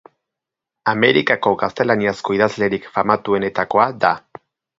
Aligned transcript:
Amerikako 0.93 1.53
gaztelaniazko 1.63 2.35
idazlerik 2.39 2.89
famatuenetakoa 2.97 3.87
da. 4.07 4.13